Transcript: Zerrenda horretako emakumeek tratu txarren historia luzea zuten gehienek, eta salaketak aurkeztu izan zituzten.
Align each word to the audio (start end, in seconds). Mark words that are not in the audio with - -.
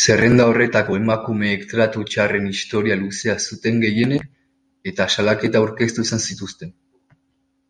Zerrenda 0.00 0.44
horretako 0.50 0.98
emakumeek 0.98 1.64
tratu 1.72 2.04
txarren 2.12 2.46
historia 2.50 2.98
luzea 3.00 3.34
zuten 3.48 3.82
gehienek, 3.86 4.30
eta 4.92 5.08
salaketak 5.16 5.60
aurkeztu 5.68 6.08
izan 6.08 6.24
zituzten. 6.30 6.74